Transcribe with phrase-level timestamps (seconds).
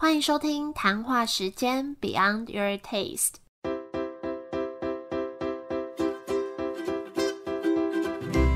[0.00, 3.32] 欢迎收听谈话时间 Beyond Your Taste。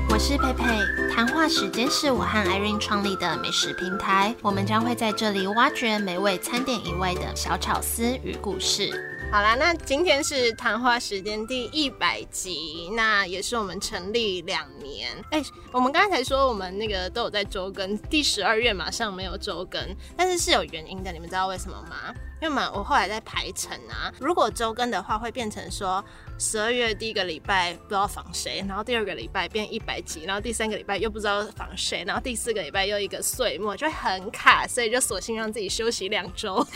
[0.09, 9.12] 我是佩佩，谈话时间是我和 Irene 创立的美食平台，我们将会在这里挖掘美味餐点以外的小巧思与故事。
[9.33, 15.09] 好啦，那今天是谈话时间第一百集，那也是我们成立两年。
[15.31, 15.41] 哎、
[15.71, 19.81] 我们刚才说我们那个都有在周更，第十二月马上没有周更，
[20.15, 22.13] 但是是有原因的，你们知道为什么吗？
[22.43, 26.03] 因为嘛，我后来在排程啊，如果周更的话，会变成说
[26.37, 36.61] 十二月第一个礼拜不知道访谁，然后第二个礼拜变一百集，然后第三个礼拜又不知道访谁，然后第四个礼拜又一个岁末，就会很卡，所以就索性让自己休息两周。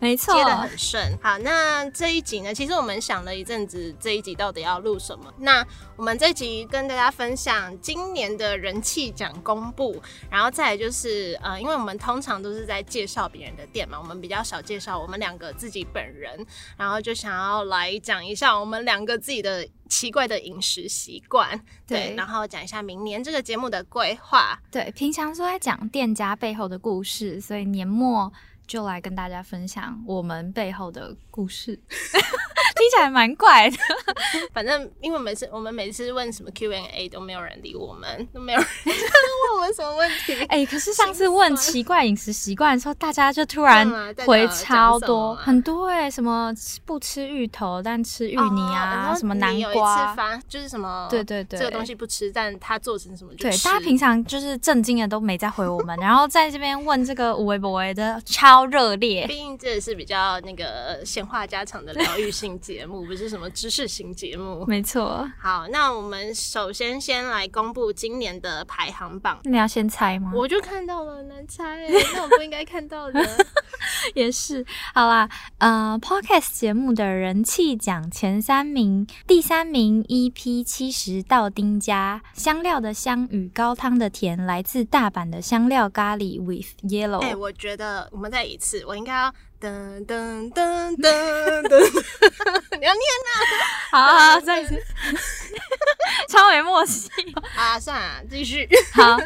[0.00, 1.16] 没错接的很顺。
[1.22, 5.32] 好，那这一集呢，其实我们想了一阵子，这一集到底要录什么？
[5.38, 19.66] 那我们这一集跟大家分享今年的人气奖公布，然后再来就是呃，因为我们通常都是在介绍别人的店嘛，我们比较少介绍我们两个自己本人，然后就想要来讲一下我们两个自己的。
[19.88, 21.50] 奇怪的饮食习惯，
[21.86, 28.32] 对，对然后讲一下明年这个节目的规划，对，平常都在讲店家背后的故事，所以年末
[28.66, 33.76] 就来跟大家分享我们背后的故事， 听起来蛮怪的。
[34.52, 40.34] 反正因为每次我们每次问什么 Q&A 都没有人理我们，都没有人 问我们什么问题。
[40.46, 46.52] 哎、可是上次问奇怪饮食习惯的时候，大家就突然回超多，很多哎、什么
[46.84, 51.58] 不吃芋头但吃芋泥哦啊，然后什么南瓜，发就是什么，对对对。
[51.58, 59.26] 这个东西不吃，但它做成什么就对，大家平常就是震惊的都没在回我们，然后在这边问这个无微不微的超热烈。
[59.26, 64.64] 毕竟这是比较那个闲话家常的疗愈性节目， 不是什么知识型节目。
[64.66, 69.38] 没错，好，那我们首先先来公布今年的排行榜。
[69.44, 70.32] 你要先猜吗？
[70.34, 73.20] 我就看到了，难猜欸，那我不应该看到的。
[74.14, 74.64] 也是，
[74.94, 87.20] 好啦，呃，Podcast 节目的人气奖前三名，第三名 EP 七十到丁家，香料的香与高汤的甜，来自大阪的香料咖喱 with yellow。
[87.20, 91.78] 哎、我觉得我们再一次，我应该要噔噔噔噔噔，
[92.76, 93.04] 你要念
[93.92, 94.74] 好再一次，
[96.28, 97.08] 超没默契。
[97.54, 97.78] 啊？
[97.78, 98.68] 算了，继续。
[98.94, 99.16] 好。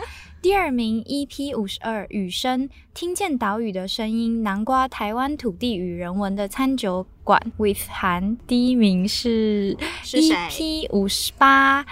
[0.43, 8.37] 第二名 EP 五十二雨声，听见岛屿的声音，南瓜台湾土地与人文的餐酒馆 with 韩。
[8.47, 9.75] 第一名是
[10.05, 11.85] EP 五十八，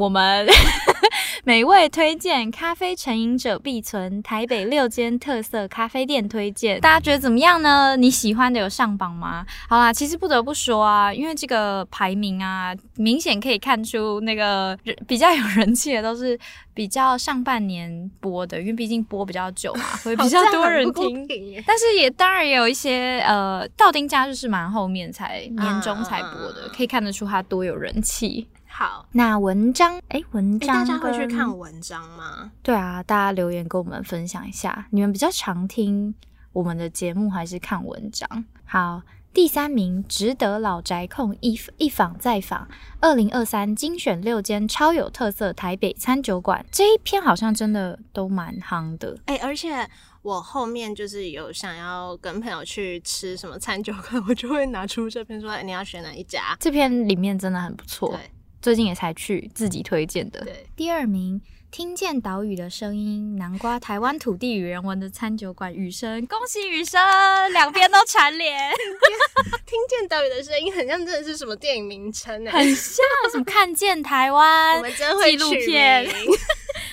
[0.00, 0.46] 我们
[1.44, 7.98] 美味推荐咖啡成瘾者必存，台北六间特色咖啡店推荐，大家觉得怎么样呢？
[7.98, 9.44] 你喜欢的有上榜吗？
[9.68, 16.38] 好啦，其实不得不说啊，因为这个排名啊，明显可以看出那个人比较有人气的都是
[16.72, 21.26] 比较上半年播的，因为毕竟播比较久嘛， 会比较多人听。
[21.66, 28.48] 但是也当然也有一些呃，道丁家就是蛮后面才年终才播的，嗯可以看得出它多有人气。
[28.70, 29.06] 好。
[29.12, 31.58] 那文章，哎，文哎、章、大家会去看？
[31.58, 32.52] 文章吗？
[32.62, 36.14] 对啊，大家留言跟我们分享一下，你们比较常听
[36.52, 38.44] 我们的节目还是看文章？
[38.64, 39.02] 好。
[39.32, 42.66] 第三名，值得老宅控一一访再访，
[42.98, 49.16] 二零二三精选六间超有特色台北餐酒馆，这一篇好像真的都蛮夯的。
[49.26, 49.88] 哎、而且
[50.22, 56.56] 我后面就是有想要跟朋友去吃什么餐酒馆， 我就会拿出这篇说，哎、你要选哪一家？
[56.58, 58.18] 这篇里面真的很不错，对
[58.60, 60.40] 最近也才去自己推荐的。
[60.44, 61.40] 对，第二名，
[61.70, 67.00] 听见岛屿的声音，南瓜台湾土地与人文的餐酒馆雨声，恭喜雨声，
[67.52, 68.70] 两边都蝉联，
[69.64, 76.04] 听见岛屿的声音，很像真的是什么电影名称哎、很像什么看见台湾 我湾们真会纪录取片。
[76.04, 76.12] 名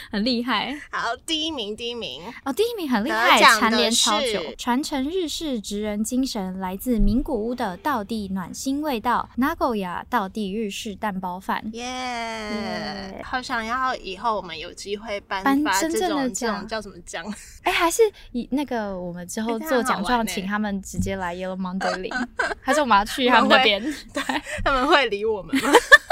[0.10, 11.64] 很厉害好，第一名，第一名，哦，第一名很厉害，蝉联超久，传承日式职人精神，来自名古屋的道地暖心味道，Nagoya 道地日式蛋包饭。
[11.74, 17.26] 耶、耶好想要以后我们有机会颁颁发这真正的种这种奖叫什么奖？
[17.64, 18.02] 哎，还是
[18.32, 22.14] 以那个我们之后做奖状，请他们直接来 Yellow Monday 领，
[22.62, 23.82] 还是我们要去他们那边？
[24.14, 24.24] 对，
[24.64, 25.72] 他们会理我们吗？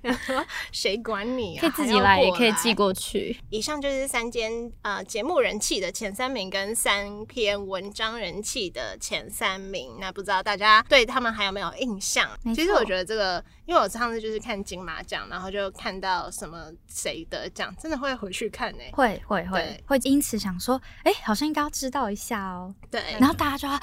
[0.00, 1.60] 然后说谁管你、啊？
[1.60, 3.36] 可以自己来，也可以寄过去。
[3.50, 9.96] 以上就是三间呃节目人气的前三名，跟三篇文章人气的前三名。
[10.00, 22.74] 那不知道大家对他们还有没有印象其实我觉得这个，因为我上次就是看金马奖，然后就看到什么谁得奖，真的会回去看呢、会会会会因此想说，哎、好像应该要知道一下哦。
[22.90, 23.82] 对，然后大家就要啊，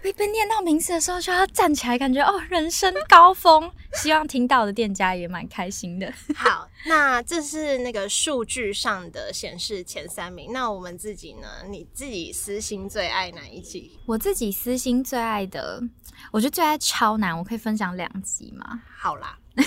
[0.00, 3.68] 被被念到名字的时候就要站起来，感觉哦，人生高峰。
[3.94, 6.12] 希望听到的店家也也蛮开心的。
[6.34, 10.52] 好，那这是那个数据上的显示前三名。
[10.52, 11.46] 那我们自己呢？
[11.68, 14.00] 你自己私心最爱哪一集？
[14.04, 15.80] 我自己私心最爱的，
[16.30, 18.82] 我觉得最爱超难，我可以分享两集吗？
[18.98, 19.38] 好啦。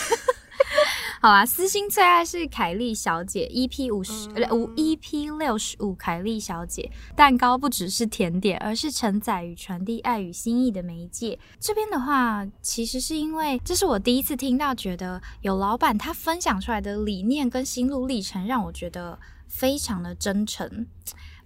[1.22, 11.40] 好啦，私心最爱是凯莉小姐，EP 五十五 EP 六十五，凯莉小姐蛋糕不只是甜点，而是承载与传递爱与心意的媒介。
[11.60, 19.18] 这边的话，其实是因为这是我第一次听到，觉得有老板他分享出来的理念跟心路历程，让我觉得
[19.48, 20.86] 非常的真诚。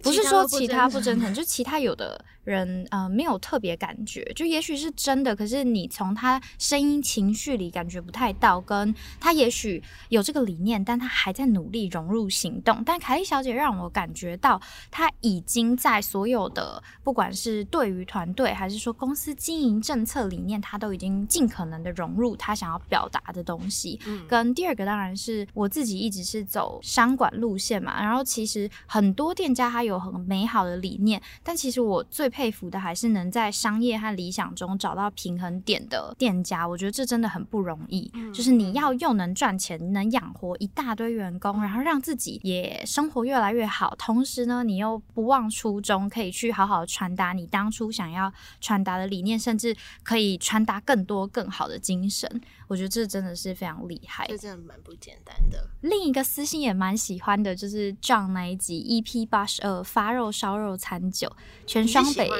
[0.02, 2.22] 不是说其他不真诚，就其他有的。
[2.50, 8.62] 人呃没有特别感觉，就也许是真的，可是你从他声音情绪里感觉不太到。
[8.70, 12.80] 跟他也许有这个理念，但他还在努力融入行动。
[12.86, 14.60] 但凯莉小姐让我感觉到，
[14.92, 23.98] 她已经在所有的不管是对于团队还是说公司经营政策理念，她都已经尽可能的融入她想要表达的东西。
[24.06, 38.08] 嗯，跟第二个当然是我自己一直是走商管路线嘛，然后其实很多店家他有很美好的理念，但其实我最佩服的还是能在商业和理想中找到平衡点的店家，我觉得这真的很不容易。
[38.32, 52.40] 就是你要又能赚钱，能养活一大堆员工，然后让自己也生活越来越好，同时呢，你又不忘初衷，可以去好好传达你当初想要传达的理念，甚至可以传达更多更好的精神。
[52.70, 55.68] 我觉得这真的是非常厉害，这真的蛮不简单的。
[55.80, 61.28] 另一个私信也蛮喜欢的，就是 jon 那一集 EP 八十二发肉烧肉餐酒
[61.66, 62.30] 全双北。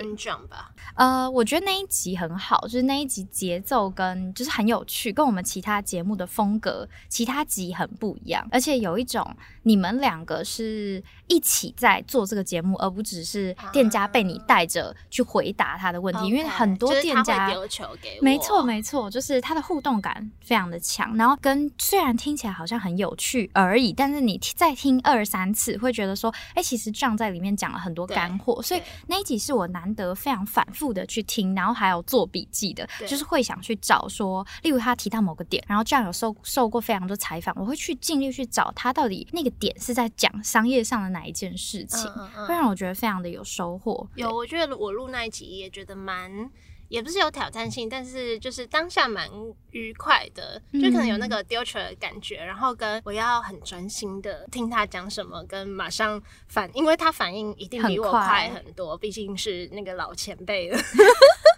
[0.49, 0.73] 吧。
[0.95, 20.20] 呃，我觉得那一集很好，就是那一集节奏跟就是很有趣，跟我们其他节目的风格其他集很不一样，而且有一种你们两个是一起在做这个节目，而不只是店家被你带着去回答他的问题，因为很多店家丢球给我，没错没错，就是他的互动感。
[20.41, 42.11] 非常的强，然后跟虽然听起来好像很有趣而已，但是你再听二三次，会觉得说，哎，其实这样在里面讲了很多干货，所以那一集是我难得非常反复的去听，然后还有做笔记的，就是会想去找说，例如他提到某个点，然后这样有受受过非常多采访，我会去尽力去找他到底那个点是在讲商业上的哪一件事情，
[42.47, 44.09] 会让我觉得非常的有收获。
[44.15, 46.51] 有，我觉得我录那一集也觉得蛮。
[46.91, 49.31] 也不是有挑战性，但是就是当下蛮
[49.71, 60.79] 愉快的，就可能有那个丢球的感觉，然后跟我要很专心的听他讲什么，跟马上反，因为他反应一定比我快很多，毕竟是那个老前辈了。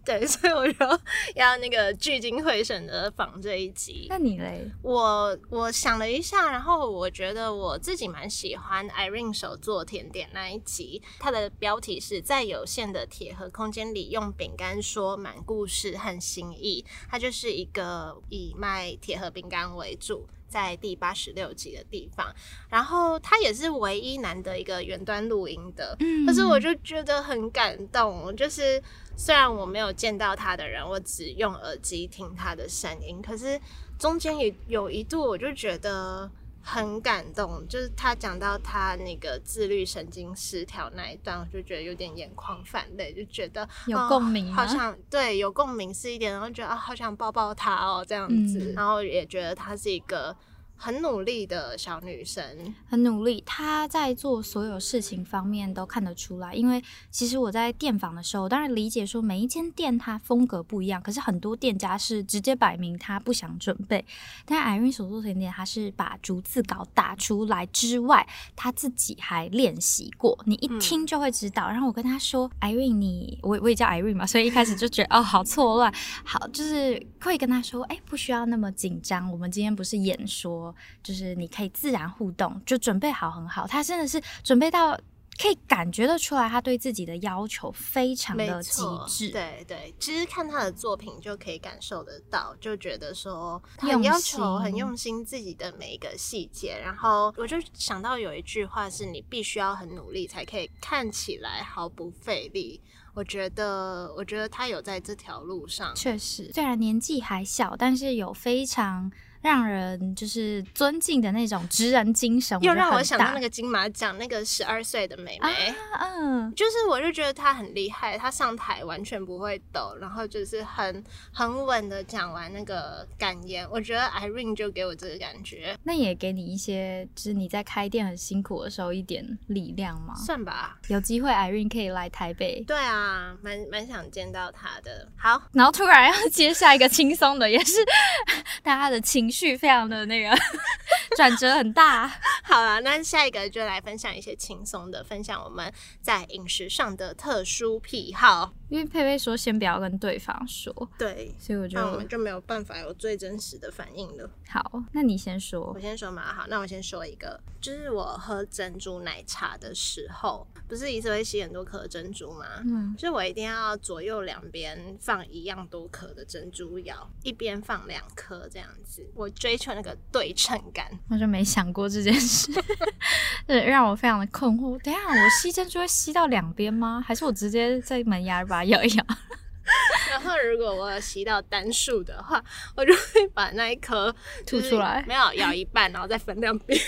[0.04, 1.00] 对， 所以我就
[1.34, 4.06] 要那个聚精会神的仿这一集。
[4.08, 4.70] 那你嘞？
[4.82, 16.84] 我我想了一下，然后我觉得我自己蛮喜欢 Irene 手做甜点那一集，它的标题是在有限的铁盒空间里用饼干说满故事和心意。
[17.08, 20.26] 它就是一个以卖铁盒饼干为主。
[20.48, 22.26] 在第八十六集的地方，
[22.68, 28.36] 然后它也是唯一难得一个远端录音的，嗯可是我就觉得很感动。
[28.36, 28.78] 就是
[29.16, 33.60] 虽然我没有见到他的人，我只用耳机听他的声音，可是
[33.98, 36.30] 中间也有一度我就觉得。
[36.64, 50.36] 很感动，就是他讲到他那个自律神经失调那一段，我就觉得有点眼眶泛泪，就觉得有共鸣，好想对有共鸣是一点，然后觉得啊，好想抱抱他哦，这样子，然后也觉得他是一个。
[50.84, 53.40] 很努力的小女生，很努力。
[53.46, 56.52] 她在做所有事情方面都看得出来。
[56.52, 64.04] 因为其实我在店访的时候，当然理解说每一间店它风格不一样，可是很多店家是直接摆明他不想准备。
[64.44, 71.68] 但艾瑞所做甜点，她是把逐字稿打出来之外，她自己还练习过，你一听就会知道。
[71.68, 75.94] 然后我跟她说：“艾瑞，你我我也叫艾瑞嘛，所以一开始就觉得哦，好错乱。
[76.24, 80.71] 好，就是会跟她说：哎，不需要那么紧张，我们今天不是演说。”
[81.02, 83.66] 就是你可以自然互动，就准备好很好。
[83.66, 84.98] 他真的是准备到
[85.40, 89.30] 可以感觉得出来，他对自己的要求非常的极致。
[89.30, 96.78] 对对，其实看他的作品就可以感受得到，就觉得说很要求、很用心自己的每一个细节。
[96.78, 102.80] 然后我就想到有一句话是：你必须要很努力，才可以看起来毫不费力。
[103.14, 109.10] 我觉得，我觉得他有在这条路上，确实，虽然年纪还小，但是有非常。
[109.42, 123.68] 让人就是尊敬的那种职人精神，又让我想到那个金马奖那个十二岁的妹妹，嗯，就是我就觉得她很厉害，她上台完全不会抖，然后就是很很稳的讲完那个感言。
[123.68, 130.14] 我觉得 Irene 就给我这个感觉，那也给你一些，就是你在开店很辛苦的时候一点力量吗？
[130.14, 135.08] 算吧，有机会 Irene 可以来台北，对啊，蛮蛮想见到她的。
[135.16, 137.84] 好，然后突然要接下一个轻松的，也是
[138.62, 139.31] 大家的情。
[139.32, 140.36] 绪非常的那个
[141.16, 142.06] 转折很大。
[142.44, 145.72] 好了，那下一个就来分享一些轻松的，分享我们
[146.02, 148.52] 在饮食上的特殊癖好。
[148.68, 154.30] 因为佩佩说先不要跟对方说，对，所以我觉得我们就没有办法有最真实的反应了。
[154.48, 155.80] 好，那你先说我。
[155.80, 162.46] 先说嘛，好，那我先说一个，就是我喝珍珠奶茶的时候，不是一次会吸很多颗珍珠吗？
[162.64, 170.86] 嗯，就是我一定要左右两边放一样多颗的珍珠咬，一边放两颗这样子，我追求那个对称感。
[171.08, 172.52] 我就没想过这件事，
[173.46, 174.78] 对，让我非常的困惑。
[174.82, 177.02] 等下，我吸珍珠会吸到两边吗？
[177.06, 179.04] 还是我直接在门牙把它咬一咬？
[180.10, 182.42] 然后如果我有吸到单数的话，
[182.76, 184.14] 我就会把那一颗
[184.44, 186.78] 就是吐出来没有咬一半，然后再分两边。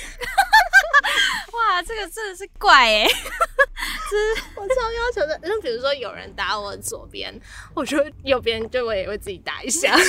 [1.53, 3.07] 哇，这个真的是怪哎、
[4.57, 7.35] 我超要求的，就比如说有人打我左边，
[7.75, 9.97] 我就右边就我也会自己打一下。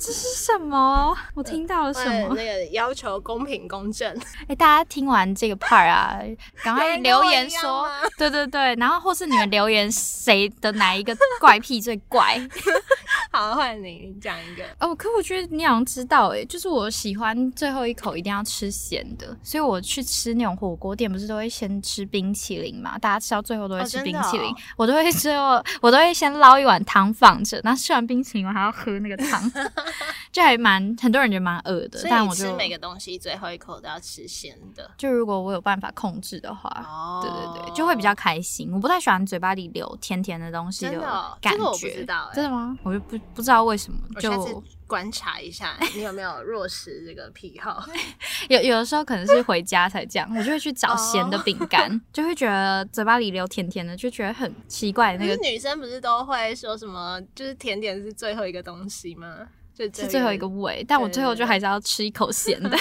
[0.00, 1.16] 这是什么？
[1.34, 2.34] 我听到了什么？
[2.36, 4.16] 那个要求公平公正，
[4.46, 6.20] 哎、大家听完这个 part 啊，
[6.62, 12.40] 赶快留言说对对对，然后或是你们留言谁的哪一个怪癖最怪？
[13.32, 14.64] 好，换你你讲一个。
[14.78, 22.98] 哦，可我觉得你好像知道哎，就是我喜欢最后一口一定要吃咸的，所以我去吃那种火锅店，不是都会先吃冰淇淋嘛？
[22.98, 29.50] 大家吃到最后都会吃冰淇淋，哦 我都会最后我都会先捞一碗汤放着，然后吃完冰淇淋我还要喝那个汤，
[30.32, 34.90] 就还蛮很多人觉得蛮饿的，但我就吃每个东西最后一口都要吃咸的。
[34.96, 36.68] 就如果我有办法控制的话。
[36.88, 38.70] 哦对对对，就会比较开心。
[38.72, 41.58] 我不太喜欢嘴巴里流甜甜的东西真的哦感觉。
[41.58, 42.78] 这个我不知道欸真的吗？
[42.82, 47.86] 我就不不知道为什么，就观察一下 你有没有弱食这个癖好。
[48.48, 55.16] 有有的时候可能是回家才这样，我就会去找咸的哦饼干， 就会觉得嘴巴里流甜甜的，就觉得很奇怪。
[55.16, 59.46] 那个女生不是都会说什么，就是甜点是最后一个东西吗？
[59.74, 62.76] 就是是最后一个味，但我最后就还是要吃一口咸的。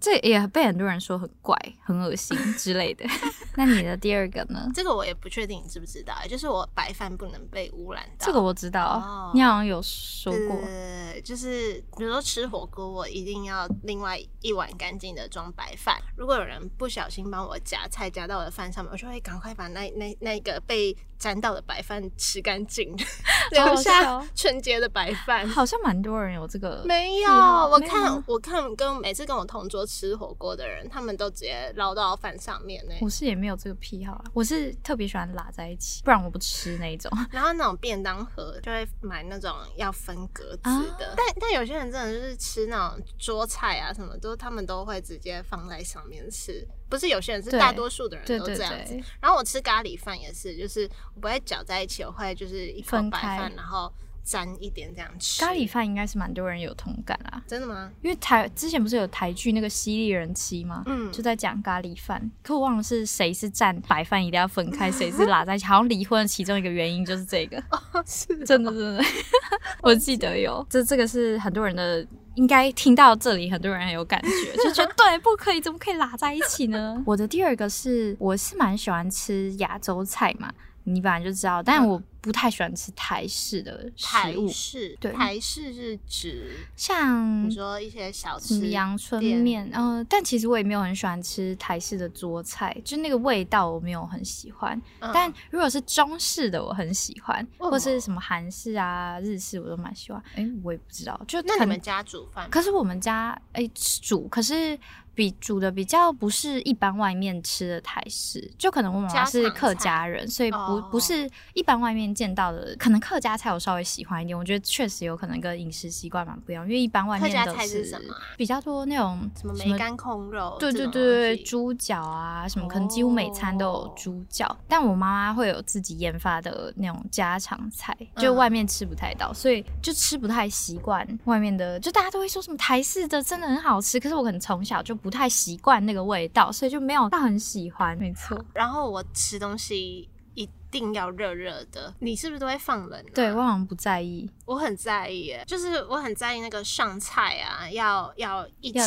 [0.00, 1.54] 这也被很多人说很怪、
[1.84, 3.04] 很恶心之类的。
[3.56, 4.68] 那你的第二个呢？
[4.74, 8.26] 这个我也不确定你知不知道，就是我白饭不能被污染到。
[8.26, 10.56] 这个我知道，哦你好像有说过。
[10.56, 16.00] 呃，就是比如说吃火锅，我一定要另外一碗干净的装白饭。
[16.16, 22.96] 如果有人不小心帮我夹菜夹到我的饭上面，我就会赶快把那那那个被沾到的白饭吃干净，
[23.52, 25.46] 留下笑 纯洁的白饭。
[25.48, 32.94] 好像蛮多人有这个，没有，好没有我看我看跟每次跟我同桌吃火锅的人，他们都直接捞到饭上面呢。
[33.00, 34.24] 我是也没有这个癖好啊。
[34.32, 37.10] 我是特别喜欢拉在一起，不然我不吃那一种。
[37.32, 40.62] 然后那种便当盒就会买那种要分格子
[40.96, 46.64] 的，啊但但有些人真的就是吃那种桌菜啊什么，都他们都会直接放在上面吃。
[46.88, 48.94] 不是有些人，是大多数的人都这样子。
[48.94, 53.92] 对，然后我吃咖喱饭也是，就是我不会搅在一起，我会就是一口白饭，然后
[54.24, 55.40] 沾一点这样吃。
[55.40, 57.42] 咖喱饭应该是蛮多人有同感啦。
[57.46, 57.90] 真的吗？
[58.02, 60.82] 因为台之前不是有台剧那个《犀利人妻》吗？
[60.86, 65.64] 嗯就在讲咖喱饭，可我忘了是谁是蘸白饭一定要分开， 谁是拉在一起。
[65.66, 67.62] 好像离婚的其中一个原因就是这个，
[68.06, 69.04] 是真的真的，
[69.82, 70.64] 我记得有。
[70.70, 77.02] 这这个是很多人的，应该听到这里很多人很有感觉，就觉得对，不可以，怎么可以拉在一起呢？
[77.06, 80.50] 我的第二个是，我是蛮喜欢吃亚洲菜嘛，
[80.84, 94.80] 你本来就知道，但我不太喜欢吃台式的食台物，式，对台式是指像你说一些小吃阳春店面，嗯、但其实我也没有很喜欢吃台式的桌菜，就那个味道我没有很喜欢。
[95.00, 100.22] 嗯但如果是中式的，我很喜欢，哦或是什么韩式啊、日式，我都蛮喜欢。
[100.34, 102.48] 哎、我也不知道，就那你们家煮饭？
[102.50, 104.78] 可是我们家哎、煮，可是
[105.14, 112.74] 比煮的比较不是一般外面吃的台式，就可能我妈妈是客家人，所以不、哦不是一般外面见到的。
[112.78, 120.56] 可能客家菜我稍微喜欢一点，我觉得确实有可能跟饮食习惯蛮不一样，因为一般外面都是什么啊比较多那种什么梅干控肉？
[120.58, 131.78] 对对对对，猪脚啊，什么可能几乎每餐都有猪脚，但我妈妈会有自己研发的那种家常菜，就嗯外面吃不太到，所以就吃不太习惯外面的。
[131.80, 137.98] 就大家都会说什么台式的真的很好吃，可是我可能从小就不太习惯那个味道，所以就没有到很喜欢。
[137.98, 143.12] 没错，然后我吃东西一定要热热的，你是不是都会放冷、啊？
[143.14, 148.80] 对我好像不在意，我很在意耶，就是我很在意那个上菜啊，要要一起。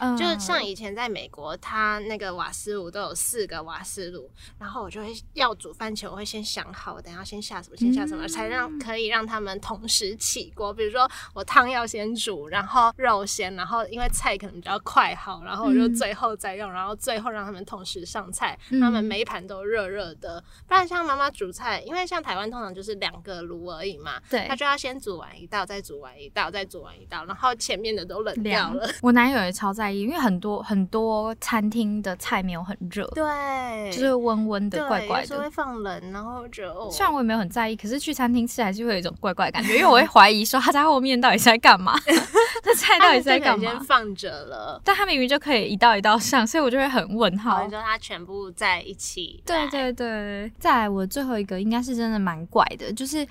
[0.00, 10.72] 嗯就是像以前在美国，它那个瓦斯炉都有四个瓦斯炉，然后我就会要煮饭前，我会先想好，我等下先下什么，先下什么，嗯才让可以让他们同时起锅。
[10.72, 20.42] 比如说我汤要先煮，然后肉先，然后因为菜可能比较快好，然后我就嗯最后再用，然后最后让他们同时上菜，嗯他们每一盘都热热的。
[20.66, 28.88] 不然像他妈妈煮菜，因为像台湾通常就是两个炉而已嘛，对她就要先煮完一道，再煮完一道，再煮完一道，然后前面的都冷掉了。
[29.02, 35.50] 我男友也超在意，因为很多很多餐厅的菜没有很热，对，就是温温的、怪怪有时候会。
[35.52, 41.94] 放冷，然后就哦，虽然我也没有很在意，可是去餐厅吃还是会有一种怪怪的感觉，因为我会怀疑说他在后面到底是在干嘛，
[42.64, 43.84] 这菜到底是在干先嘛？
[43.86, 44.80] 放着了。
[44.82, 47.70] 但他明明就可以一道一道上，所以我就会很问号好，你。
[47.70, 53.26] 说它全部在一起，对对对，再来我最后一个应该是真的蛮怪的，就是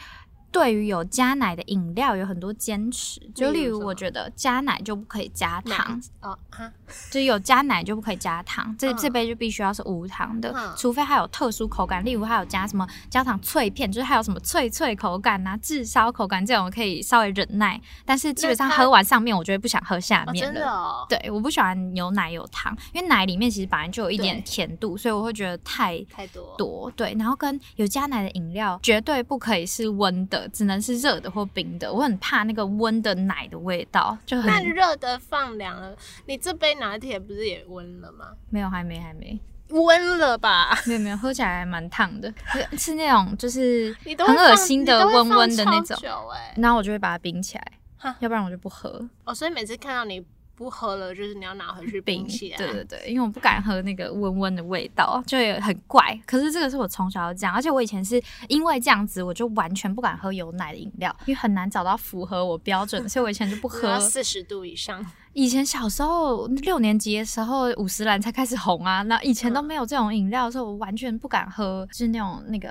[0.52, 6.70] 对于有加奶的饮料有很多坚持，就例例如我觉得加奶就不可以加糖，哦哈，
[7.10, 26.92] 就是有加奶就不可以加糖，这嗯这杯就必须要是无糖的，嗯除非它有特殊口感，例如它有加什么焦糖脆片，就是还有什么脆脆口感啊、炙烧口感这种可以稍微忍耐，但是基本上喝完上面我就会不想喝下哦面真的哦，对，我不喜欢牛奶有糖，因为奶里面其实本来就有一点甜度，所以我会觉得太太多多。
[26.96, 31.92] 对，然后跟有加奶的饮料绝对不可以是温的，只能是热的或冰的。
[31.92, 35.96] 我很怕那个温的奶的味道，就那很热的放凉了，
[36.26, 38.32] 你这杯拿铁不是也温了吗？
[38.50, 40.78] 没有，还没，还没，温了吧？
[40.86, 45.98] 没有，没有，喝起来还蛮烫的，是是那种就是很恶心的温温的那种。
[46.34, 50.26] 哎、然后我就会把它冰起来哈，要不然我就不喝哦，所以每次看到你
[50.62, 52.58] 不喝了，就是你要拿回去冰起来。
[52.58, 56.16] 对对对，因为我不敢喝那个温温的味道，就也很怪。
[56.28, 64.00] 可是这个是我从小就这样，而且我以前是因为这样子，我就完全不敢喝有奶的饮料，因为很难找到符合我标准的，所以我以前就不喝。
[64.00, 65.04] 四十度以上，
[65.34, 72.70] 以前小时候六年级的时候，五十岚才开始红啊，那以前都没有这种饮料的时候，我完全不敢喝，就是那种那个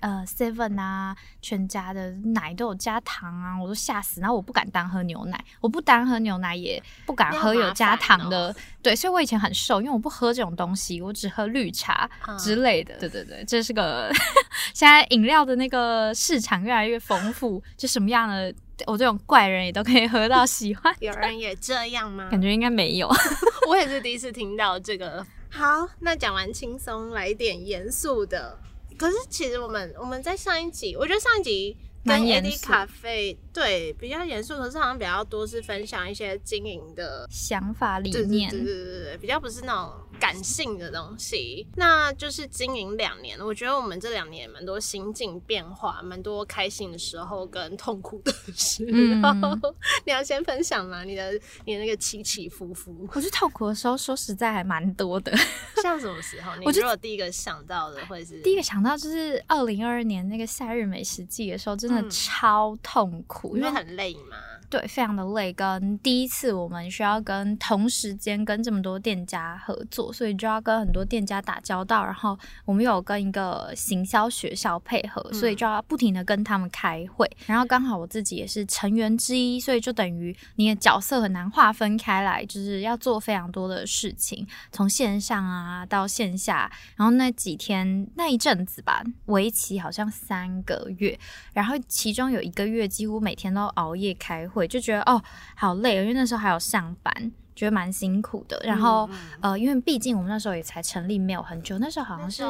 [0.00, 4.20] 呃 Seven 啊、全家的奶都有加糖啊，我都吓死。
[4.22, 8.54] 然后我不敢单喝牛奶，我不单喝牛奶，也不敢喝有加糖的。
[8.82, 12.96] 对，所以我以前很瘦，因为我不喝这种东西，我只喝绿茶之类的。
[12.98, 14.10] 对对对，这是个
[14.72, 18.54] 现在饮料的那个市场越来越丰富，就什么样的
[18.86, 20.94] 我这种怪人也都可以喝到喜欢。
[21.00, 22.28] 有人也这样吗？
[22.30, 23.08] 感觉应该没有。
[23.68, 25.24] 我也是第一次听到这个。
[25.50, 28.58] 好，那讲完轻松，来一点严肃的。
[28.96, 41.66] 可是其实我们我们在上一集，我觉得上一集跟蛮严 AD 肃咖啡对比较严肃，可是好像比较多是分享一些经营的想法理念，对对对对，比较不是那种感性的东西。
[41.76, 48.90] 那就是经营两年，我觉得我们这两年也蛮多心境变化，蛮多开心的时候跟痛苦的时候。
[48.92, 49.60] 嗯
[50.06, 51.02] 你要先分享吗？
[51.02, 51.32] 你的
[51.64, 55.32] 你的那个起起伏伏，我觉得痛苦的时候，说实在还蛮多的。
[55.82, 56.54] 像什么时候？
[56.56, 64.36] 你 我就如果第一个想到的会是第一个想到就是二零二二年那个夏日美食季的时候，真的嗯超痛苦，因为因为很累嘛。
[64.70, 91.18] 对非常的累，跟第一次我们需要跟同时间跟这么多店家合作，所以就要跟很多店家打交道，然后我们有跟一个行销学校配合，嗯所以就要不停的跟他们开会，然后刚好我自己也是成员之一，所以就等于你的角色很难划分开来，就是要做非常多的事情，从线上啊到线下，然后那几天那一阵子吧，为期好像三个月，
[91.52, 95.22] 然后其中有一个月几乎每天都熬夜开会，就觉得哦
[95.54, 97.32] 好累哦，因为那时候还有上班。
[97.58, 102.44] 觉得蛮辛苦的，然后、嗯呃，因为毕竟我们那时候也才成立没有很久，那时候好像是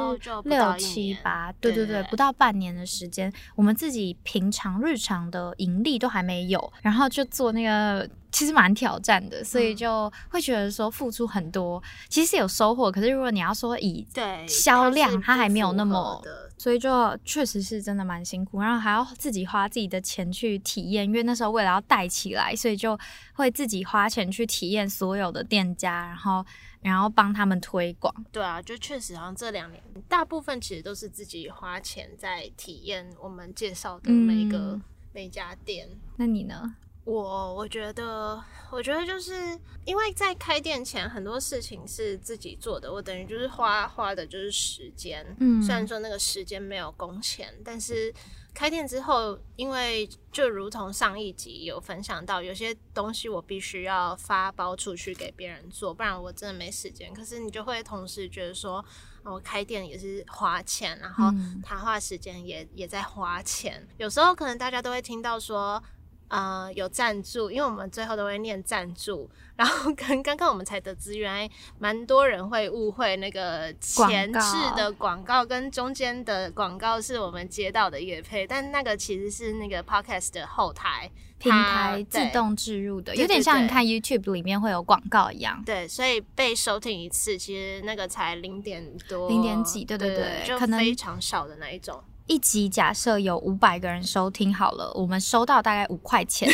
[0.45, 8.07] 六七八，对，对对不到半年的时间，我们自己平常日常的盈利都还没有，然后就做那个
[8.39, 22.97] 其实蛮挑战的，所以嗯就会觉得说付出很多，其实有收获，可是如果你要说以对销量是它还没有那么的所以就确实是真的蛮辛苦，然后还要自己花自己的钱去体验，因为那时候为了要带起来，所以就
[23.35, 26.47] 会自己花钱去体验所有的店家，然后
[26.81, 28.15] 然后帮他们推广。
[28.31, 35.89] 对啊，就确实好像这两年大部分其实都是自己花钱在体验我们介绍的每一个、嗯每一家店。
[36.17, 36.77] 那你呢？
[37.09, 38.39] 我我觉得，
[38.71, 45.25] 我觉得就是因为在开店前很多事情是自己做的，我等于就是花花的就是时间。
[45.41, 48.13] 嗯虽然说那个时间没有工钱，但是
[48.53, 57.15] 开店之后，因为就如同上一集有分享到，有些东西我必须要发包出去给别人做，不然我真的没时间。
[57.15, 58.85] 可是你就会同时觉得说，
[59.23, 63.89] 哦我开店也是花钱，然后嗯谈话时间也也在花钱。
[63.97, 65.83] 有时候可能大家都会听到说。
[66.29, 69.29] 呃有赞助，因为我们最后都会念赞助。
[69.57, 74.41] 然后 跟刚刚我们才得知，原来蛮多人会误会那个前置
[74.77, 85.61] 的广告跟中间的广告是我们接到的乐配，但那个其实是那个 podcast 的后台平台自动置入的，有点像你看 YouTube 里面会有广告一样。
[85.67, 92.01] 对，所以被收听一次，其实那个才零点多，零点几，对对对，就非常少的那一种。
[92.29, 96.49] 一集假设有五百个人收听好了，我们收到大概五块钱，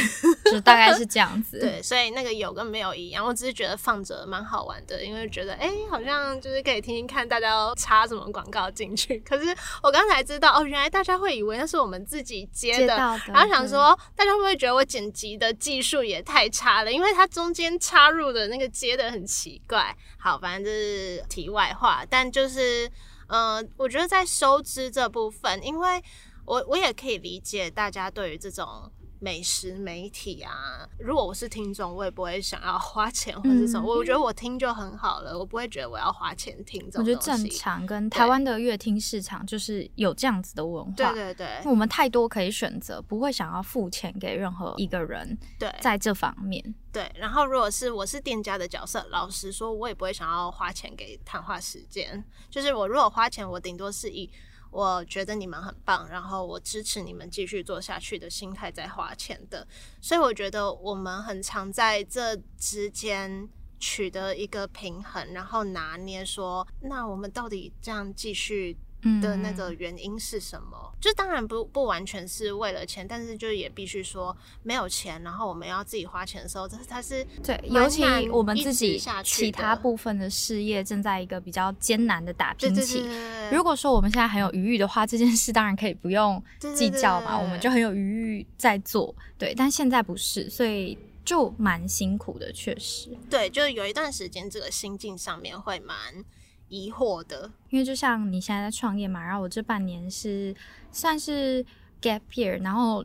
[0.46, 1.58] 就大概是这样子。
[1.60, 9.18] 对，所以那个有跟没有一样，我只是觉得放着蛮好玩的，因为觉得哎，好像就是可以听听看大家要插什么广告进去。
[9.20, 16.92] 可是我刚才知道哦，原来大家会以为那是我们自己接的，然后想说大家会不会觉得我剪辑的技术也太差了？
[16.92, 19.96] 因为它中间插入的那个接的很奇怪。
[20.18, 22.88] 好，反正就是题外话，但就是。
[23.28, 26.02] 嗯，我觉得在收支这部分，因为
[26.44, 28.90] 我我也可以理解大家对于这种
[29.24, 33.88] 美食媒体啊，如果我是听众，我也不会想要 花钱或者什么。
[33.88, 40.92] 我觉得我听就很好了，我不会觉得我要花钱听这种我觉得正常，跟台湾的乐听市场就是有这样子的文化。
[40.94, 45.38] 对对对，我们太多可以选择，不会想要付钱给任何一个人。
[45.58, 46.62] 对，在这方面。
[46.92, 52.22] 对，然后如果是我是店家的角色，老实说，我也不会想要花钱给谈话时间。
[52.50, 54.30] 就是我如果花钱，我顶多是以
[54.74, 59.64] 我觉得你们很棒，然后我支持你们继续做下去的心态在花钱的。
[60.00, 68.76] 所以我觉得我们很常在这之间取得一个平衡，然后拿捏说，那我们到底这样继续。
[69.20, 70.92] 的那个原因是什么？
[71.00, 83.04] 就当然不不完全是为了钱，但是就也必须说没有钱，然后我们要自己花钱的时候，这它是对，尤其我们自己其他部分的事业正在一个比较艰难的打拼期。
[83.52, 86.42] 如果说我们现在很有余裕的话，这件事当然可以不用
[86.74, 89.14] 计较嘛，我们就很有余裕在做。
[89.36, 93.10] 对，但现在不是，所以就蛮辛苦的，确实。
[93.28, 96.24] 对，就有一段时间这个心境上面会蛮。
[96.68, 100.54] 疑惑的，因为就像你现在在创业嘛，然后我这半年是
[100.90, 101.64] 算是
[102.02, 103.04] gap year，然后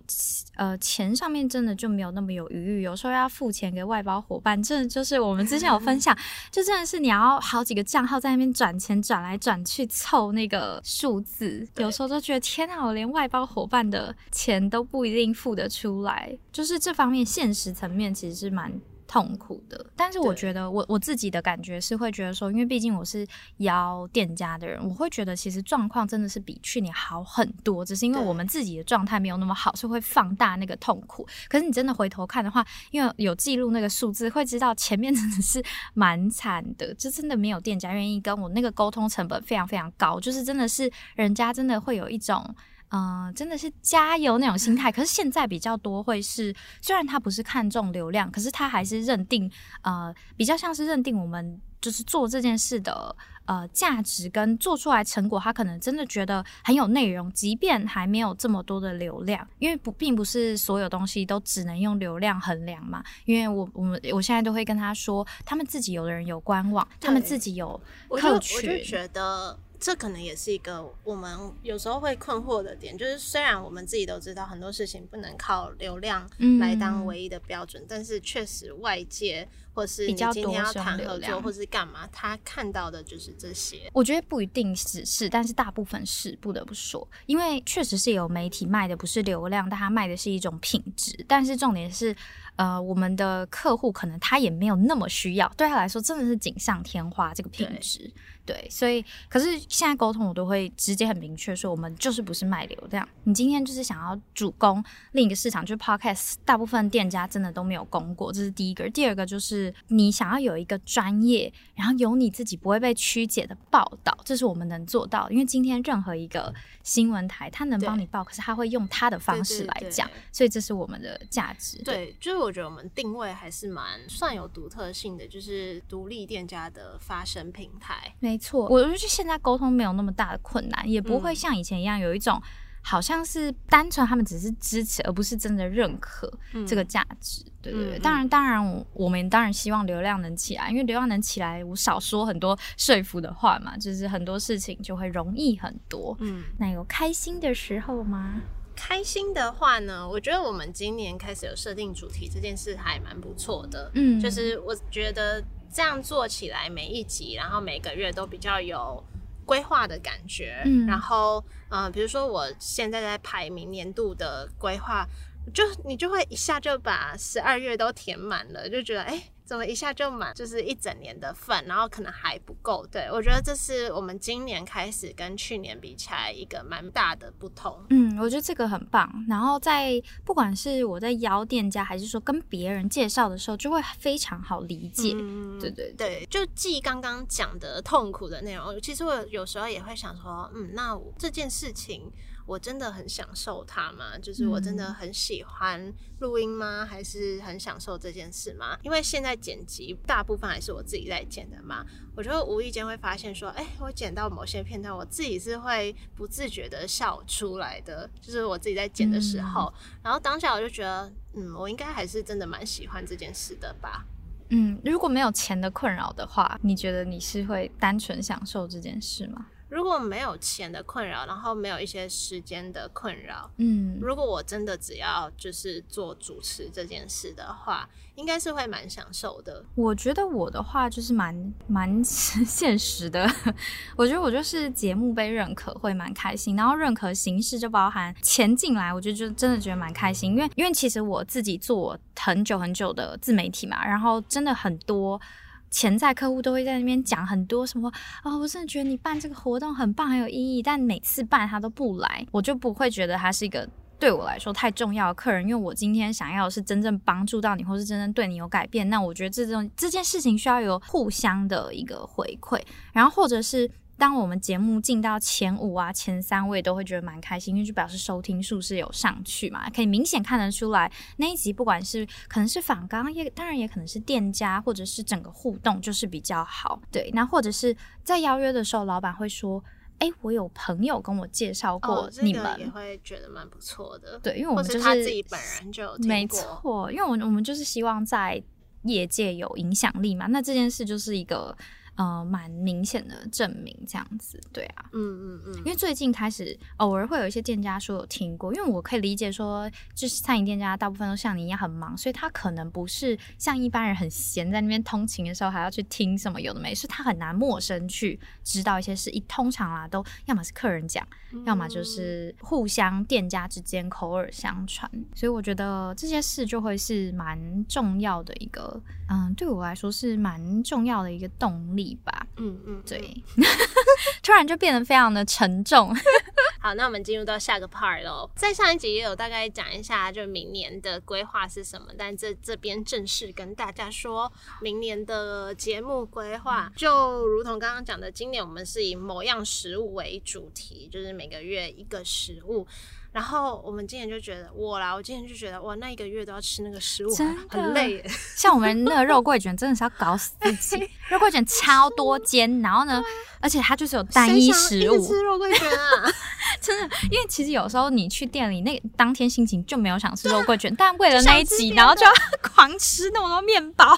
[0.55, 6.17] 呃钱上面真的就没有那么有余裕，有时候要付钱给外包伙伴，真的就是我们之前有分享，
[6.51, 18.71] 就真的是你要好几个账号在那边转钱转来转去凑那个数字，有时候都觉得天啊，我连外包伙伴的钱都不一定付得出来，就是这方面现实层面其实是蛮。
[19.09, 31.27] 痛苦的，但是我觉得我我自己的感觉是会觉得说，因为毕竟我是邀店家的人，我会觉得其实状况真的是比去年好很多，只是因为我们自己的状态没有那么好，所以会放大那个痛苦。
[31.47, 35.63] 可是你真的回头看的话，因为有记录那个数字，会知道前面真的是
[35.95, 42.55] 蛮惨的，就真的没有店家愿意跟我那个沟通成本非常非常高，就是真的是人家真的会有一种。
[42.91, 44.91] 嗯，真的是加油那种心态。
[44.91, 49.52] 可是现在比较多会是，虽然他不是看重流量，可是他还是认定，
[49.84, 63.04] 呃，比较像是认定我们就是做这件事的呃价值跟做出来成果，他可能真的觉得很有内容，即便还没有这么多的流量，因为不并不是所有东西都只能用流量衡量嘛。
[63.25, 69.60] 因为我我们我现在都会跟他说，他们自己有的人有官网，他们自己有客群，我就觉得。
[69.79, 83.89] 这可能也是一个我们有时候会困惑的点，就是虽然我们自己都知道很多事情不能靠流量来当唯一的标准，但是确实外界或是你今天要谈合作或是干嘛，他看到的就是这些。
[83.93, 91.23] 我觉得不一定只是，但是大部分是不得不说，因为确实是有媒体卖的不是流量，但他卖的是一种品质。
[91.27, 92.13] 但是重点是，
[92.57, 98.11] 呃，我们的客户可能他也没有那么需要，对他来说真的是锦上添花这个品质。
[98.49, 103.07] 对，所以可是现在沟通我都会直接很明确说，我们就是不是卖流量。
[103.25, 108.89] 你今天就是想要主攻另一个市场，就是 Podcast，大部分店家真的都没有攻过，这是第一个。
[108.89, 115.29] 第二个就是你想要有一个专业，然后有你自己不会被曲解的报道，这是我们能做到。
[115.29, 121.77] 因为今天任何一个新闻台，他能帮你报，可是他会用他的方式来讲，所以这是我们的价值。
[121.83, 128.15] 对，就是我觉得我们定位还是蛮算有独特性的，就是独立店家的发声平台。
[128.19, 132.41] 没错，我觉得现在沟通没有那么大的困难，也不会像以前一样有一种
[132.82, 136.32] 好像是单纯他们只是支持，而不是真的认可
[136.65, 137.43] 这个价值。
[137.62, 146.15] 对对对，当然当然，我们当然希望流量能起来，因为流量能起来，我少说很多说服的话嘛，就是很多事情就会容易很多。
[146.21, 148.41] 嗯，那有开心的时候吗？
[148.78, 153.91] 开心的话呢，我觉得我们今年开始有设定主题这件事还蛮不错的。
[153.93, 155.43] 嗯，就是我觉得。
[155.73, 159.03] 这样做起来，每一集，然后每个月都比较有
[159.45, 160.62] 规划的感觉。
[160.65, 165.05] 嗯，然后，嗯，比如说我现在在排明年度的规划，
[165.53, 169.23] 就你就会一下就把十二月都填满了，就觉得哎。
[169.49, 172.85] 怎么一下就满，就是一整年的份，然后可能还不够。
[172.91, 177.83] 对我觉得这是我们今年开始跟去年比起来一个蛮大的不同。
[177.89, 179.12] 嗯，我觉得这个很棒。
[179.27, 185.15] 然后在不管是我在邀店家，还是说跟别人介绍的时候，就会非常好理解。
[185.15, 192.12] 嗯对对对，就记刚刚讲的痛苦的内容，其实我有时候也会想说，嗯，那这件事情。
[192.49, 194.17] 我真的很享受它吗？
[194.17, 196.83] 就是我真的很喜欢录音吗？
[196.83, 198.75] 还是很享受这件事吗？
[198.81, 201.85] 因为现在剪辑大部分还是我自己在剪的嘛，
[202.15, 209.71] 我就无意间会发现说，哎，我剪到某些片段，我自己是会不自觉的笑出来的，就是我自己在剪的时候。
[210.01, 214.03] 然后当下我就觉得，嗯，我应该还是真的蛮喜欢这件事的吧。
[214.49, 219.45] 嗯，如果没有钱的困扰的话，你觉得你是会单纯享受这件事吗？
[219.69, 229.63] 如果没有钱的困扰，然后没有一些时间的困扰，嗯，如果我真的只要就是做主持这件事的话，应该是会蛮享受的。
[229.75, 233.29] 我觉得我的话就是蛮蛮现实的，
[233.95, 245.21] 我觉得我就是节目被认可会蛮开心，然后认可形式就包含钱进来，我觉得就真的觉得蛮开心，因为因为其实我自己做很久很久的自媒体嘛，然后真的很多。
[245.69, 247.91] 潜在客户都会在那边讲很多什么
[248.23, 253.67] 啊，我真的觉得你办这个活动很棒，很有意义，但每次办他都不来，我就不会觉得他是一个
[253.99, 262.62] 对我来说太重要的客人，因为我今天想要是真正帮助到你，或是真正对你有改变，那我觉得这种这件事情需要有互相的一个回馈，
[262.93, 263.69] 然后或者是。
[263.99, 276.81] 当我们节目进到前五啊、前三位，都会觉得蛮开心，因为就表示收听数是有上去嘛，可以明显看得出来那一集不管是可能是访刚，也当然也可能是店家，或者是整个互动就是比较好。
[276.89, 279.62] 对，那或者是在邀约的时候，老板会说
[279.99, 288.41] ：“哎，我有朋友跟我介绍过你们，也会觉得蛮不错的。”对，因为我们就是他自己本人就没错，因为我我们就是希望在
[288.83, 291.53] 业界有影响力嘛，那这件事就是一个。
[291.99, 309.09] 呃，蛮明显的证明这样子，对啊，嗯嗯嗯，因为最近开始偶尔会有一些店家说有听过，因为我可以理解说，就是餐饮店家大部分都像你一样很忙，所以他可能不是像一般人很闲，在那边通勤的时候还要去听什么有的没，是他很难陌生去知道一些事。
[309.09, 311.05] 一通常啊，都要么是客人讲，
[311.45, 321.88] 要么就是互相店家之间口耳相传，所以我觉得这些事就会是蛮重要的一个，嗯，对我来说是蛮重要的一个动力。
[321.95, 323.23] 吧，嗯嗯，对，
[324.23, 325.95] 突然就变得非常的沉重。
[326.62, 328.30] 好，那我们进入到下个 part 喽。
[328.36, 342.67] 在上一集也有大概讲一下，就明年的规划是什么，但这这边正式跟大家说，明年的节目规划就如同刚刚讲的，今年我们是以某样食物为主题，就是每个月一个食物。
[343.11, 347.15] 然后我们今年就觉得我啦，我今年就觉得哇，那一个月都要吃那个食物，
[347.49, 348.03] 很累。
[348.37, 350.89] 像我们那个肉桂卷，真的是要搞死自己。
[351.09, 353.01] 肉桂卷超多煎，然后呢，
[353.39, 355.07] 而且它就是有单一食物。
[355.07, 356.11] 吃肉桂卷啊？
[356.61, 362.11] 真的，因为其实有时候你去店里，那当天心情就没有想吃肉桂卷，但为了那一集，然后就要
[362.53, 363.97] 狂吃那么多面包。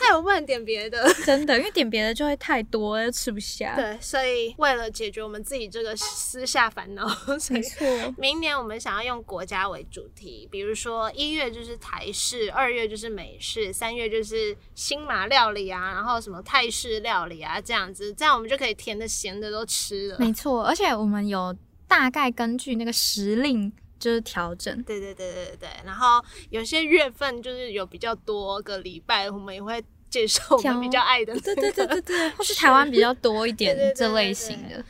[0.00, 3.74] 那我不能点别的，真的，因为点别的就会太多，又吃不下。
[3.76, 7.06] 对，所以为了解决我们自己这个私下烦恼，
[7.50, 8.45] 没错，明年。
[8.54, 20.18] 我们想要用国家为主题，比如说一月就是台式，二月就是美式，三月就是新马料理啊，然后什么泰式料理啊，这样子，这样我们就可以甜的、咸的都吃了。
[20.18, 21.56] 没错，而且我们有
[21.88, 24.82] 大概根据那个时令就是调整。
[24.82, 31.32] 对对对对对然后有些月份就是有比较多个礼拜，我们也会介绍我们比较爱的。
[31.40, 34.84] 对对对对对，或是台湾比较多一点这类型的。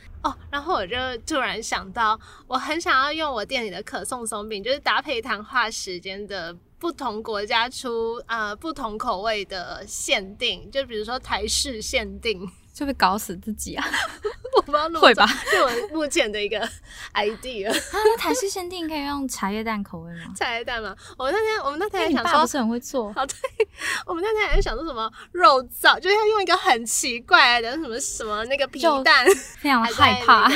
[0.49, 12.49] 然后我就突然想到，我很想要用我店里的可颂松饼，就是搭配谈话时间的不同国家出啊不同口味的限定，就比如说台式限定。
[12.77, 13.83] 就会搞死自己啊！
[14.55, 15.25] 我不知道会吧？
[15.25, 16.59] 是我目前的一个
[17.15, 17.71] idea。
[17.91, 20.31] 那台式限定可以用茶叶蛋口味吗？
[20.35, 20.95] 茶叶蛋吗？
[21.17, 23.07] 我那天我们那天想说，不是很会做。
[23.17, 23.67] 哦，对，
[24.05, 29.25] 我们那天还在想说什么肉燥，就是要用一个很奇怪的什么什么那个皮蛋，
[29.57, 30.47] 非常害怕。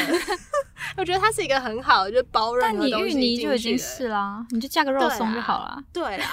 [0.98, 5.82] 我觉得它是一个很好的，就包任何东西进去就已经是啦，你就加个肉松就好了。
[5.92, 6.26] 对啦，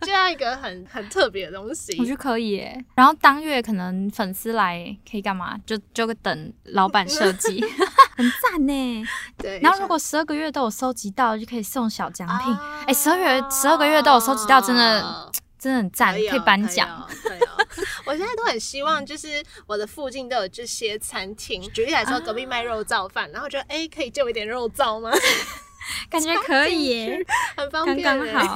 [0.00, 2.84] 就要一个很很特别的东西，我觉得可以耶。
[2.94, 5.58] 然后当月可能粉丝来可以干嘛？
[5.64, 7.64] 就就等老板设计，
[8.16, 9.04] 很赞呢。
[9.38, 9.60] 对。
[9.60, 12.56] 然后如果十二个月都有收集到，就可以送小奖品。
[12.86, 15.30] 哎，十二月十二个月都有收集到，真的。
[15.58, 17.08] 真的很赞，可以颁奖。
[18.04, 21.62] 我现在都很希望，就是我的附近都有这些餐厅。
[21.72, 25.10] 举例来说，隔壁卖肉燥饭，然后觉得哎，可以借我一点肉燥吗？
[26.10, 28.54] 感觉可以耶，很方便刚刚好。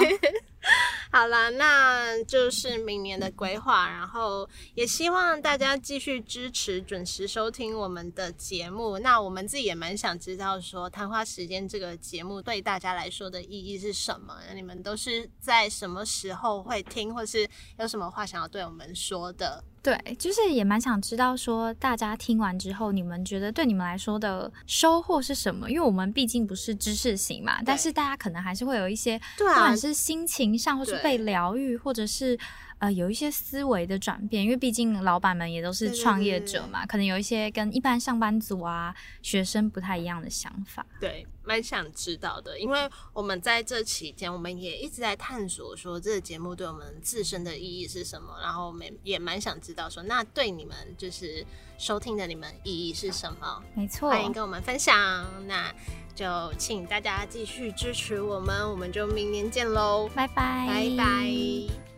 [1.11, 8.99] 好啦，那就是明年的规划，然后也希望大家继续支持、准时收听我们的节目。
[8.99, 14.37] 那我们自己也蛮想知道说，谈话时间这个节目对大家来说的意义是什么？
[14.55, 19.65] 你们都是在什么时候会听，或是有什么话想要对我们说的？
[19.83, 25.71] 对，就是也蛮想知道说，大家听完之后，你们觉得对你们来说的收获是什么？
[25.71, 32.39] 因为我们毕竟不是知识型嘛，但是大家可能还是会有一些，对啊不管是心情上，或是被疗愈，或者是
[32.81, 34.43] 呃有一些思维的转变。
[34.43, 40.85] 因为毕竟老板们也都是创对对业者嘛，可能有一些跟一般上班族啊、学生不太一样的想法。
[40.99, 51.45] 对，蛮想知道的，因为我们在这期间，我们也一直在探索说这个节目对我们自身的意义是什么，然后我们也蛮想知道说，那对你们就是
[51.79, 53.63] 收听的你们意义是什么？
[53.75, 55.27] 没错，欢迎跟我们分享。
[55.47, 55.73] 那
[56.15, 61.90] 就请大家继续支持我们，我们就明年见喽，拜拜，拜拜